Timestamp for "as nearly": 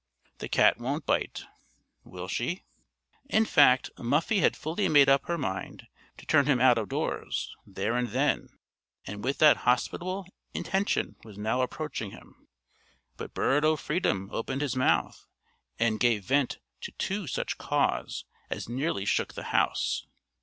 18.49-19.05